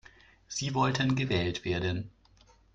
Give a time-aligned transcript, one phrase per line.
[0.47, 2.09] Sie wollten gewählt werden.